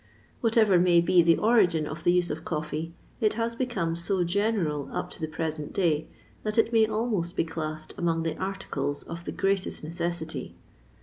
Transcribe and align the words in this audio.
Whatever 0.39 0.79
may 0.79 0.99
be 0.99 1.21
the 1.21 1.37
origin 1.37 1.85
of 1.85 2.03
the 2.03 2.11
use 2.11 2.31
of 2.31 2.43
coffee, 2.43 2.95
it 3.19 3.35
has 3.35 3.55
become 3.55 3.95
so 3.95 4.23
general 4.23 4.89
up 4.91 5.11
to 5.11 5.21
the 5.21 5.27
present 5.27 5.73
day 5.73 6.07
that 6.41 6.57
it 6.57 6.73
may 6.73 6.87
almost 6.87 7.35
be 7.35 7.45
classed 7.45 7.93
among 7.99 8.23
the 8.23 8.35
articles 8.37 9.03
of 9.03 9.25
the 9.25 9.31
greatest 9.31 9.83
necessity. 9.83 10.55